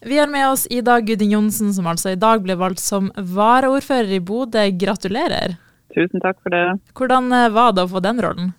Vi 0.00 0.18
har 0.18 0.28
med 0.30 0.48
oss 0.48 0.66
Ida 0.70 1.00
Gudin 1.00 1.30
Johnsen, 1.30 1.72
som 1.74 1.86
altså 1.90 2.12
i 2.14 2.18
dag 2.20 2.42
ble 2.44 2.54
valgt 2.54 2.78
som 2.78 3.10
varaordfører 3.16 4.12
i 4.14 4.20
Bodø. 4.22 4.62
Gratulerer. 4.78 5.56
Tusen 5.94 6.22
takk 6.22 6.38
for 6.44 6.54
det. 6.54 6.78
Hvordan 6.94 7.32
eh, 7.34 7.50
var 7.50 7.72
det 7.74 7.82
å 7.82 7.90
få 7.90 8.02
den 8.04 8.22
rollen? 8.22 8.52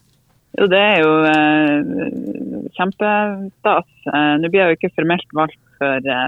Jo, 0.59 0.67
det 0.67 0.81
er 0.83 0.97
jo 0.99 1.13
eh, 1.29 2.65
kjempestas. 2.75 3.87
Eh, 4.11 4.33
nå 4.41 4.49
blir 4.51 4.65
jeg 4.65 4.73
jo 4.73 4.79
ikke 4.79 4.95
formelt 4.97 5.35
valgt 5.37 5.61
før 5.79 6.03
eh, 6.11 6.25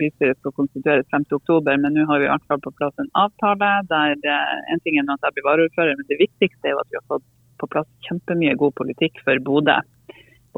bystyret 0.00 0.40
skal 0.40 0.56
konstitueres 0.56 1.06
5.10, 1.14 1.62
men 1.84 1.94
nå 1.94 2.08
har 2.08 2.18
vi 2.18 2.26
i 2.26 2.32
hvert 2.32 2.48
fall 2.50 2.64
på 2.64 2.74
plass 2.80 2.98
en 2.98 3.12
avtale 3.20 3.70
der 3.92 4.16
eh, 4.18 4.56
en 4.74 4.82
ting 4.82 4.98
er 4.98 5.12
at 5.14 5.28
jeg 5.28 5.38
blir 5.38 5.46
varaordfører, 5.46 5.94
men 5.94 6.10
det 6.10 6.18
viktigste 6.24 6.66
er 6.66 6.74
jo 6.74 6.82
at 6.82 6.90
vi 6.90 6.98
har 6.98 7.06
fått 7.14 7.26
på 7.62 7.70
plass 7.70 7.86
kjempemye 8.08 8.58
god 8.58 8.74
politikk 8.80 9.22
for 9.22 9.38
Bodø 9.46 9.78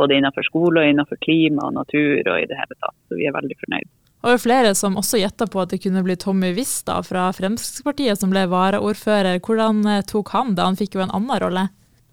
både 0.00 0.18
innenfor 0.18 0.46
skole, 0.48 0.82
og 0.82 0.92
innenfor 0.92 1.20
klima 1.24 1.68
og 1.68 1.76
natur 1.78 2.20
og 2.24 2.36
i 2.38 2.46
det 2.48 2.58
hele 2.58 2.78
tatt. 2.78 2.96
Så 3.08 3.18
vi 3.20 3.28
er 3.28 3.36
veldig 3.36 3.58
fornøyd. 3.60 3.90
Og 4.20 4.28
det 4.28 4.36
er 4.36 4.42
flere 4.42 4.70
som 4.76 4.98
også 5.00 5.20
gjetta 5.22 5.46
på 5.48 5.62
at 5.62 5.70
det 5.72 5.80
kunne 5.80 6.02
bli 6.04 6.16
Tommy 6.20 6.50
Vista 6.56 6.98
fra 7.06 7.30
Fremskrittspartiet 7.32 8.20
som 8.20 8.32
ble 8.32 8.44
varaordfører. 8.52 9.40
Hvordan 9.40 9.80
eh, 9.88 10.02
tok 10.08 10.34
han 10.36 10.56
det? 10.56 10.66
Han 10.66 10.80
fikk 10.80 10.98
jo 10.98 11.04
en 11.06 11.14
annen 11.16 11.40
rolle. 11.40 11.68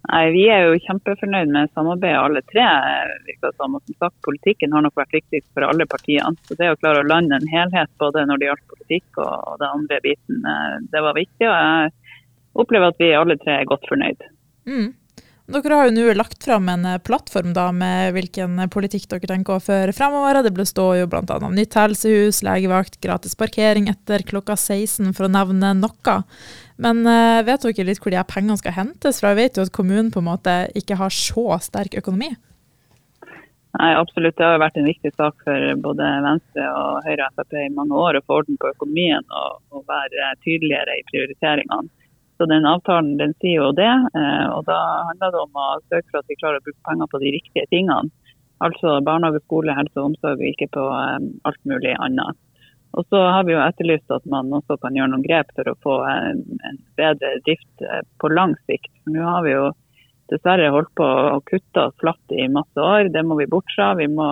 Nei, 0.08 0.22
Vi 0.31 0.45
er 0.48 0.64
jo 0.64 0.78
kjempefornøyd 0.86 1.52
med 1.52 1.73
samarbeidet 1.76 2.22
alle 2.22 2.42
tre. 2.48 2.64
virker 3.28 3.52
som. 3.58 3.76
Og 3.76 3.84
som 3.84 3.98
sagt, 4.06 4.16
Politikken 4.23 4.72
har 4.72 4.86
nok 4.86 4.95
vært 4.95 5.17
viktigst 5.17 5.50
for 5.52 5.67
alle 5.67 5.88
partiene. 5.90 6.31
Så 6.48 6.56
Det 6.56 6.72
å 6.72 6.80
klare 6.80 7.04
å 7.04 7.08
lande 7.08 7.36
en 7.36 7.52
helhet 7.52 7.92
både 8.00 8.23
når 8.26 8.40
det 8.40 8.48
gjaldt 8.48 8.72
politikk 8.72 9.20
og 9.26 9.59
den 9.59 9.67
andre 9.67 10.00
biten, 10.06 10.45
eh, 10.48 10.78
det 10.94 11.04
var 11.04 11.14
viktig. 11.14 11.44
og 11.44 11.58
Jeg 11.59 11.92
opplever 12.56 12.88
at 12.88 13.04
vi 13.04 13.12
alle 13.12 13.38
tre 13.38 13.59
er 13.59 13.67
godt 13.67 13.84
fornøyd. 13.92 14.23
Mm. 14.66 14.94
Dere 15.48 15.76
har 15.80 15.88
jo 15.88 15.94
nå 15.96 16.14
lagt 16.20 16.44
fram 16.44 16.66
en 16.68 16.82
eh, 16.84 16.98
plattform 17.00 17.54
da, 17.56 17.70
med 17.72 18.12
hvilken 18.18 18.60
politikk 18.72 19.06
dere 19.14 19.30
tenker 19.30 19.56
å 19.56 19.64
føre 19.64 19.94
fremover. 19.96 20.42
Det 20.44 20.52
består 20.58 20.98
jo 21.00 21.06
bl.a. 21.08 21.23
av 21.23 21.54
nytt 21.56 21.78
helsehus, 21.80 22.42
legevakt, 22.44 23.00
gratis 23.04 23.38
parkering 23.40 23.88
etter 23.88 24.26
klokka 24.28 24.58
16, 24.60 25.14
for 25.16 25.30
å 25.30 25.32
nevne 25.32 25.72
noe. 25.80 26.17
Men 26.84 27.00
uh, 27.08 27.39
vet 27.48 27.64
dere 27.64 27.88
litt 27.88 28.04
hvor 28.04 28.12
de 28.12 28.20
her 28.20 28.28
pengene 28.28 28.59
skal 28.59 28.76
hentes 28.76 29.22
fra? 29.22 29.31
Jeg 29.31 29.39
vet 29.39 29.58
jo 29.58 29.64
at 29.70 29.72
kommunen 29.78 30.12
på 30.12 30.20
en 30.20 30.28
måte 30.28 30.58
ikke 30.76 31.00
har 31.00 31.16
så 31.16 31.48
sterk 31.64 31.95
økonomi. 32.02 32.34
Nei, 33.78 33.92
absolutt. 33.95 34.36
Det 34.36 34.44
har 34.44 34.59
vært 34.59 34.82
en 34.82 34.89
viktig 34.89 35.14
sak 35.16 35.48
for 35.48 35.80
både 35.80 36.09
Venstre 36.26 36.67
og 36.76 37.08
Høyre 37.08 37.30
og 37.30 37.39
Frp 37.39 37.56
i 37.61 37.72
mange 37.72 37.95
år 37.95 38.20
å 38.20 38.26
få 38.26 38.42
orden 38.42 38.59
på 38.59 38.73
økonomien 38.76 39.23
og, 39.32 39.61
og 39.72 39.88
være 39.88 40.34
tydeligere 40.44 41.00
i 41.00 41.08
prioriteringene. 41.08 41.88
Så 42.38 42.45
den 42.45 42.66
avtalen 42.69 43.16
den 43.17 43.33
sier 43.41 43.63
jo 43.66 43.73
det. 43.73 43.89
Eh, 43.89 44.47
og 44.53 44.66
da 44.69 44.77
handler 45.09 45.33
det 45.33 45.43
om 45.43 45.57
å 45.57 45.67
søke 45.89 46.11
for 46.11 46.21
at 46.21 46.30
vi 46.30 46.38
klarer 46.38 46.61
å 46.61 46.66
bruke 46.66 46.85
penger 46.85 47.09
på 47.11 47.21
de 47.23 47.31
riktige 47.33 47.69
tingene. 47.73 48.33
Altså 48.66 48.97
barnehage, 49.05 49.41
skole, 49.45 49.73
helse 49.77 49.97
og 49.97 50.11
omsorg, 50.11 50.41
og 50.41 50.52
ikke 50.52 50.69
på 50.77 50.83
eh, 50.99 51.17
alt 51.49 51.63
mulig 51.69 51.95
annet. 51.97 52.38
Og 52.97 53.05
så 53.11 53.19
har 53.30 53.45
vi 53.45 53.53
jo 53.53 53.61
etterlyst 53.61 54.13
at 54.13 54.25
man 54.30 54.53
også 54.53 54.77
kan 54.81 54.95
gjøre 54.97 55.11
noen 55.13 55.25
grep 55.25 55.49
for 55.58 55.69
å 55.69 55.77
få 55.85 55.97
en, 56.09 56.45
en 56.69 56.80
bedre 56.97 57.35
drift 57.45 57.85
eh, 57.85 58.03
på 58.21 58.31
lang 58.33 58.53
sikt. 58.69 58.93
Nå 59.09 59.25
har 59.25 59.41
vi 59.45 59.55
jo 59.55 59.71
dessverre 60.31 60.69
holdt 60.73 60.93
på 60.97 61.08
å 61.08 61.41
kutte 61.47 61.88
oss 61.89 61.97
flatt 62.02 62.38
i 62.38 62.45
masse 62.52 62.77
år. 62.77 63.09
Det 63.13 63.25
må 63.25 63.39
vi 63.41 63.49
bort 63.49 63.69
fra. 63.73 63.93
Vi 63.97 64.09
må 64.11 64.30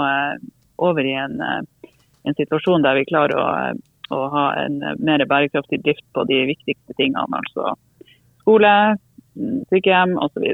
over 0.83 1.07
i 1.07 1.15
en, 1.17 1.39
en 1.41 2.37
situasjon 2.37 2.83
der 2.83 2.99
vi 2.99 3.07
klarer 3.07 3.39
å, 3.39 3.49
å 4.13 4.21
ha 4.33 4.45
en 4.59 4.81
mer 4.99 5.23
bærekraftig 5.29 5.79
drift 5.85 6.05
på 6.13 6.25
de 6.29 6.41
viktigste 6.51 6.97
tingene. 6.99 7.41
altså 7.41 7.77
skole, 8.45 8.73
sykehjem 9.73 10.15
osv. 10.21 10.45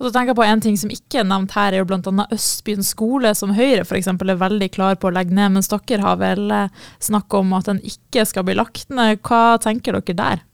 Og 0.00 0.06
så 0.08 0.14
tenker 0.14 0.32
jeg 0.32 0.38
på 0.38 0.48
En 0.48 0.62
ting 0.64 0.76
som 0.80 0.92
ikke 0.92 1.20
er 1.20 1.28
nevnt 1.28 1.52
her, 1.52 1.74
er 1.74 1.82
jo 1.82 1.88
bl.a. 1.90 2.26
Østbyen 2.32 2.84
skole, 2.86 3.34
som 3.36 3.52
Høyre 3.52 3.84
f.eks. 3.84 4.08
er 4.08 4.38
veldig 4.42 4.70
klar 4.72 4.96
på 4.96 5.10
å 5.10 5.12
legge 5.12 5.36
ned. 5.36 5.52
Mens 5.52 5.68
dere 5.68 6.06
har 6.06 6.20
vel 6.22 6.46
eh, 6.56 6.86
snakk 7.04 7.36
om 7.36 7.52
at 7.58 7.68
den 7.68 7.82
ikke 7.84 8.24
skal 8.24 8.46
bli 8.48 8.56
lagt 8.56 8.88
ned. 8.88 9.20
Hva 9.20 9.58
tenker 9.60 9.98
dere 9.98 10.16
der? 10.16 10.46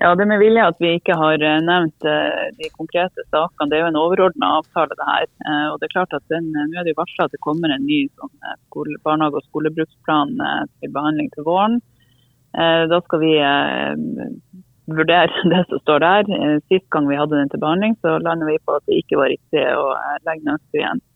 Ja, 0.00 0.12
Det 0.16 0.26
med 0.28 0.42
vilje 0.44 0.66
at 0.68 0.76
vi 0.84 0.92
ikke 0.98 1.16
har 1.16 1.40
eh, 1.40 1.62
nevnt 1.64 2.04
eh, 2.04 2.50
de 2.60 2.68
konkrete 2.76 3.24
sakene. 3.30 3.70
Det 3.72 3.78
er 3.78 3.86
jo 3.86 3.88
en 3.94 4.00
overordna 4.02 4.52
avtale, 4.58 4.92
det 4.92 5.08
her. 5.08 5.32
Og 5.72 5.80
det 5.80 5.88
er 5.88 5.96
klart 5.96 6.18
at 6.20 6.26
den, 6.28 6.52
Nå 6.52 6.68
er 6.68 6.84
det 6.84 6.92
jo 6.92 7.00
varsla 7.00 7.24
at 7.24 7.32
det 7.32 7.40
kommer 7.46 7.72
en 7.72 7.88
ny 7.88 8.02
sånn, 8.12 8.34
skole, 8.66 9.00
barnehage- 9.00 9.40
og 9.40 9.48
skolebruksplan 9.48 10.36
til 10.36 10.92
behandling 10.92 11.32
til 11.32 11.48
våren. 11.48 11.80
Da 12.52 12.98
skal 13.06 13.20
vi 13.22 13.32
vurdere 14.96 15.44
det 15.52 15.62
som 15.68 15.82
står 15.82 16.02
der. 16.04 16.32
Eh, 16.36 16.56
sist 16.72 16.88
gang 16.94 17.08
vi 17.10 17.18
hadde 17.18 17.38
den 17.38 17.52
til 17.52 17.62
behandling, 17.62 17.96
så 18.00 18.18
landet 18.22 18.50
vi 18.50 18.58
på 18.64 18.76
at 18.78 18.86
det 18.88 19.00
ikke 19.02 19.20
var 19.20 19.32
riktig 19.32 19.64
å 19.76 19.86
eh, 19.96 20.18
legge 20.28 20.46
ned 20.46 20.58
Østby 20.58 20.82
igjen. 20.82 21.06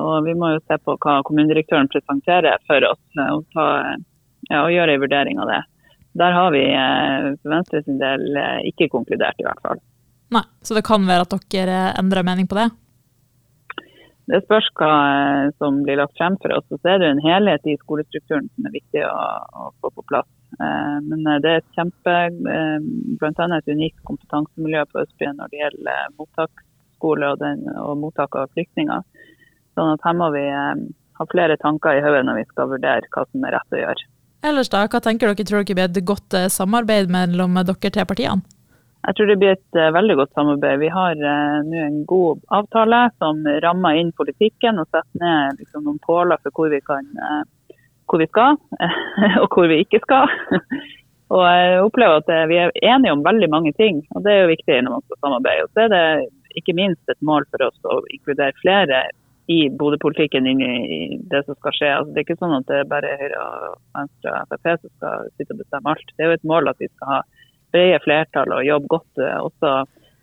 og 0.00 0.24
vi 0.24 0.32
må 0.32 0.48
jo 0.54 0.60
se 0.64 0.78
på 0.80 0.94
hva 0.96 1.18
kommunedirektøren 1.28 1.90
presenterer 1.92 2.62
for 2.64 2.86
oss, 2.88 3.02
og, 3.20 3.42
ta, 3.52 3.66
ja, 4.48 4.62
og 4.62 4.72
gjøre 4.72 4.94
en 4.94 5.02
vurdering 5.02 5.42
av 5.42 5.50
det. 5.50 5.58
Der 6.22 6.32
har 6.32 6.48
vi 6.54 6.62
for 7.42 7.52
Venstre 7.52 7.82
sin 7.84 8.00
del 8.00 8.40
ikke 8.70 8.88
konkludert, 8.94 9.36
i 9.36 9.44
hvert 9.44 9.60
fall. 9.60 9.82
Nei, 10.32 10.40
Så 10.64 10.72
det 10.72 10.86
kan 10.88 11.04
være 11.04 11.26
at 11.28 11.36
dere 11.52 11.82
endrer 12.00 12.24
mening 12.24 12.48
på 12.48 12.56
det? 12.56 12.70
Det 14.30 14.40
spørs 14.44 14.68
hva 14.78 14.90
som 15.58 15.80
blir 15.84 15.98
lagt 15.98 16.16
frem 16.18 16.36
for 16.42 16.54
oss. 16.54 16.66
Og 16.70 16.78
så 16.80 16.94
er 16.94 17.02
det 17.02 17.10
en 17.10 17.24
helhet 17.24 17.66
i 17.66 17.78
skolestrukturen 17.80 18.46
som 18.54 18.68
er 18.68 18.76
viktig 18.76 19.02
å, 19.06 19.16
å 19.52 19.70
få 19.82 19.90
på 19.96 20.06
plass. 20.10 20.28
Eh, 20.58 20.98
men 21.06 21.26
eh, 21.26 21.38
det 21.42 21.50
er 21.50 21.62
et 21.62 21.76
kjempe, 21.78 22.16
eh, 22.54 22.76
bl.a. 23.20 23.46
et 23.56 23.70
unikt 23.70 24.00
kompetansemiljø 24.08 24.84
på 24.90 25.02
Østbyen 25.04 25.38
når 25.38 25.52
det 25.52 25.60
gjelder 25.62 26.14
mottaksskole 26.18 27.32
og, 27.34 27.42
den, 27.42 27.66
og 27.78 27.98
mottak 28.02 28.36
av 28.36 28.50
flyktninger. 28.56 29.04
Sånn 29.78 29.94
at 29.94 30.06
her 30.06 30.16
må 30.18 30.30
vi 30.34 30.44
ha 30.50 31.26
flere 31.30 31.56
tanker 31.60 31.96
i 31.96 32.04
hodet 32.04 32.24
når 32.26 32.40
vi 32.40 32.48
skal 32.50 32.72
vurdere 32.72 33.12
hva 33.14 33.26
som 33.28 33.44
er 33.46 33.54
rett 33.56 33.76
å 33.76 33.82
gjøre. 33.84 34.08
Ellers 34.50 34.70
da, 34.72 34.86
Hva 34.88 35.02
tenker 35.04 35.28
dere, 35.28 35.44
tror 35.44 35.62
dere 35.62 35.76
blir 35.76 35.86
et 35.86 36.08
godt 36.08 36.36
samarbeid 36.52 37.12
mellom 37.12 37.60
dere 37.60 37.92
tre 37.92 38.06
partiene? 38.08 38.42
Jeg 39.00 39.16
tror 39.16 39.30
det 39.30 39.36
blir 39.40 39.54
et 39.54 39.78
veldig 39.94 40.16
godt 40.18 40.34
samarbeid. 40.36 40.80
Vi 40.82 40.90
har 40.92 41.20
nå 41.64 41.84
en 41.86 42.02
god 42.08 42.42
avtale 42.52 42.98
som 43.16 43.38
rammer 43.64 43.96
inn 44.00 44.10
politikken 44.16 44.80
og 44.80 44.90
setter 44.90 45.22
ned 45.22 45.60
liksom, 45.62 45.86
noen 45.86 46.00
påler 46.04 46.40
for 46.42 46.56
hvor 46.56 46.72
vi 46.72 46.82
kan 46.84 47.06
hvor 48.10 48.22
vi 48.22 48.28
skal, 48.30 48.58
og 49.42 49.46
hvor 49.54 49.70
vi 49.70 49.80
ikke 49.84 50.02
skal. 50.02 50.28
Og 51.30 51.44
jeg 51.46 51.82
opplever 51.86 52.18
at 52.18 52.50
vi 52.50 52.58
er 52.58 52.74
enige 52.82 53.14
om 53.14 53.22
veldig 53.22 53.48
mange 53.52 53.72
ting, 53.78 54.02
og 54.16 54.24
det 54.26 54.34
er 54.34 54.40
jo 54.42 54.52
viktig 54.52 54.80
når 54.82 54.96
man 54.96 55.06
skal 55.06 55.20
samarbeide. 55.22 55.66
Og 55.66 55.72
så 55.72 55.86
er 55.86 55.92
det 55.94 56.04
ikke 56.58 56.74
minst 56.74 57.12
et 57.12 57.20
mål 57.22 57.46
for 57.52 57.68
oss 57.68 57.86
å 57.86 58.00
inkludere 58.10 58.56
flere 58.58 59.04
i 59.50 59.66
Bodø-politikken 59.78 60.46
inn 60.46 60.60
i 60.62 61.18
det 61.30 61.42
som 61.46 61.56
skal 61.58 61.74
skje. 61.74 61.90
Altså, 61.90 62.12
det 62.12 62.20
er 62.20 62.26
ikke 62.26 62.38
sånn 62.38 62.56
at 62.58 62.66
det 62.70 62.80
er 62.80 62.90
bare 62.90 63.14
Høyre, 63.18 63.44
og 63.46 63.78
Venstre 63.98 64.34
og 64.34 64.52
Frp 64.52 64.68
som 64.82 64.92
skal 64.92 65.30
sitte 65.34 65.56
og 65.56 65.62
bestemme 65.62 65.94
alt. 65.94 66.12
Det 66.14 66.24
er 66.24 66.30
jo 66.30 66.36
et 66.38 66.50
mål 66.52 66.70
at 66.70 66.82
vi 66.82 66.90
skal 66.90 67.14
ha 67.14 67.20
brede 67.74 68.02
flertall 68.04 68.54
og 68.54 68.66
jobbe 68.66 68.90
godt 68.90 69.22
eh, 69.22 69.38
også 69.38 69.72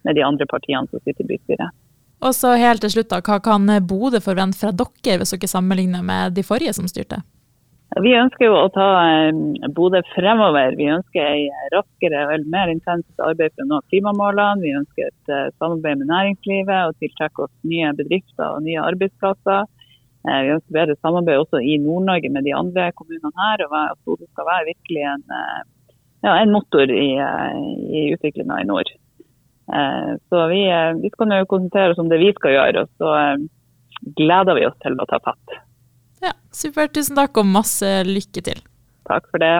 med 0.07 0.15
de 0.19 0.23
andre 0.23 0.47
partiene 0.47 0.87
som 0.91 1.03
sitter 1.03 1.25
i 1.25 1.31
bystyret. 1.33 1.75
Og 2.23 2.33
så 2.33 2.55
helt 2.57 2.81
til 2.81 2.95
slutt, 2.95 3.11
da, 3.11 3.19
Hva 3.21 3.37
kan 3.43 3.67
Bodø 3.87 4.21
forvente 4.23 4.57
fra 4.57 4.71
dere 4.73 5.19
hvis 5.21 5.35
dere 5.35 5.51
sammenligner 5.51 6.05
med 6.05 6.37
de 6.37 6.43
forrige 6.45 6.73
som 6.73 6.87
styrte? 6.89 7.21
Vi 7.95 8.11
ønsker 8.19 8.49
jo 8.49 8.55
å 8.59 8.71
ta 8.75 8.85
eh, 9.07 9.37
Bodø 9.73 10.01
fremover. 10.11 10.75
Vi 10.75 10.89
ønsker 10.91 11.23
et 11.23 11.71
raskere 11.71 12.25
og 12.27 12.47
mer 12.51 12.69
intenst 12.71 13.23
arbeid 13.23 13.53
for 13.55 13.63
å 13.63 13.69
nå 13.69 13.79
klimamålene. 13.93 14.63
Vi 14.65 14.73
ønsker 14.75 15.07
et 15.07 15.31
eh, 15.31 15.47
samarbeid 15.55 16.01
med 16.01 16.11
næringslivet 16.11 16.89
og 16.89 16.97
tiltrekke 16.99 17.45
oss 17.45 17.53
nye 17.63 17.93
bedrifter 17.95 18.57
og 18.57 18.65
nye 18.65 18.83
arbeidsplasser. 18.83 19.69
Eh, 20.27 20.41
vi 20.43 20.53
ønsker 20.57 20.75
bedre 20.75 20.97
samarbeid 20.99 21.45
også 21.45 21.63
i 21.63 21.77
Nord-Norge 21.85 22.31
med 22.35 22.45
de 22.45 22.55
andre 22.57 22.89
kommunene 22.99 23.31
her. 23.39 23.63
og 23.69 23.77
at 23.79 24.01
Bodø 24.03 24.27
skal 24.27 24.49
være 24.51 24.69
virkelig 24.73 25.05
en, 25.13 25.23
ja, 26.27 26.33
en 26.33 26.51
motor 26.53 26.91
i, 26.91 27.09
i 27.15 28.07
utviklinga 28.17 28.61
i 28.61 28.67
nord. 28.67 28.91
Så 29.67 30.41
vi, 30.47 30.61
vi 31.01 31.09
skal 31.11 31.27
nå 31.27 31.39
konsentrere 31.51 31.91
oss 31.91 31.99
om 31.99 32.07
det 32.07 32.21
vi 32.21 32.29
skal 32.35 32.53
gjøre, 32.53 32.85
og 32.85 33.01
så 33.01 34.13
gleder 34.15 34.55
vi 34.55 34.67
oss 34.67 34.77
til 34.83 34.95
å 34.95 35.07
ta 35.09 35.19
fatt. 35.23 35.57
Ja, 36.23 36.33
Supert. 36.53 36.93
Tusen 36.97 37.17
takk 37.19 37.37
og 37.37 37.45
masse 37.49 37.89
lykke 38.07 38.43
til. 38.49 38.61
Takk 39.07 39.27
for 39.31 39.43
det. 39.43 39.57